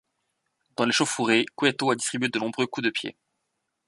[0.77, 3.15] Dans l'échauffourée, Cueto a distribué nombre de coups de pied.